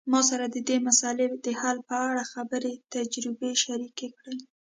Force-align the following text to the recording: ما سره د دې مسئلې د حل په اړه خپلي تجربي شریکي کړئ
ما 0.11 0.21
سره 0.29 0.45
د 0.47 0.57
دې 0.67 0.77
مسئلې 0.87 1.25
د 1.45 1.47
حل 1.59 1.77
په 1.89 1.95
اړه 2.09 2.23
خپلي 2.33 2.71
تجربي 2.93 3.51
شریکي 3.63 4.07
کړئ 4.19 4.37